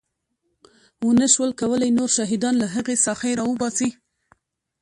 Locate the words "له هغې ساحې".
2.61-3.31